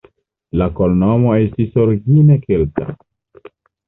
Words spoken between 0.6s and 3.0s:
loknomo estis origine kelta.